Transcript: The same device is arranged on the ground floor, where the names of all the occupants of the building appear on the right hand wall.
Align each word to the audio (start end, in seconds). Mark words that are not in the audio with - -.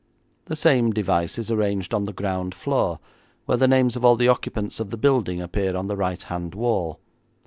The 0.45 0.55
same 0.55 0.89
device 0.91 1.37
is 1.37 1.51
arranged 1.51 1.93
on 1.93 2.05
the 2.05 2.11
ground 2.11 2.55
floor, 2.55 2.97
where 3.45 3.59
the 3.59 3.67
names 3.67 3.95
of 3.95 4.03
all 4.03 4.15
the 4.15 4.29
occupants 4.29 4.79
of 4.79 4.89
the 4.89 4.97
building 4.97 5.39
appear 5.43 5.75
on 5.77 5.85
the 5.85 5.95
right 5.95 6.23
hand 6.23 6.55
wall. 6.55 6.99